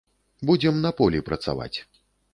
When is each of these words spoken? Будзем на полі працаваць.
Будзем 0.49 0.81
на 0.85 0.91
полі 1.01 1.21
працаваць. 1.29 1.73